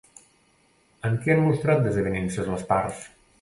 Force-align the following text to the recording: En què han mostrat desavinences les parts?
En 1.09 1.19
què 1.25 1.33
han 1.35 1.43
mostrat 1.49 1.85
desavinences 1.89 2.51
les 2.55 2.65
parts? 2.73 3.07